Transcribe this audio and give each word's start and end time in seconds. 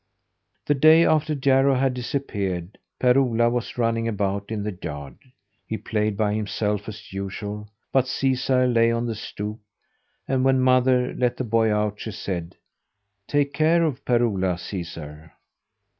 The 0.65 0.73
day 0.73 1.05
after 1.05 1.35
Jarro 1.35 1.75
had 1.75 1.93
disappeared, 1.93 2.79
Per 2.97 3.15
Ola 3.19 3.51
was 3.51 3.77
running 3.77 4.07
about 4.07 4.49
in 4.49 4.63
the 4.63 4.75
yard. 4.81 5.19
He 5.67 5.77
played 5.77 6.17
by 6.17 6.33
himself 6.33 6.89
as 6.89 7.13
usual, 7.13 7.69
but 7.91 8.07
Caesar 8.07 8.65
lay 8.65 8.91
on 8.91 9.05
the 9.05 9.13
stoop; 9.13 9.59
and 10.27 10.43
when 10.43 10.59
mother 10.59 11.13
let 11.13 11.37
the 11.37 11.43
boy 11.43 11.71
out, 11.71 11.99
she 11.99 12.09
said: 12.09 12.55
"Take 13.27 13.53
care 13.53 13.83
of 13.83 14.03
Per 14.03 14.23
Ola, 14.25 14.57
Caesar!" 14.57 15.33